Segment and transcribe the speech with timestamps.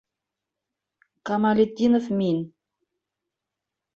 [1.27, 2.37] Камалетдинов мин...